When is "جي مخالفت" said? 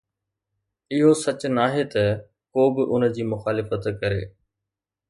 3.15-3.83